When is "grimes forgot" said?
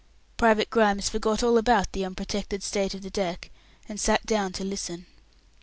0.71-1.43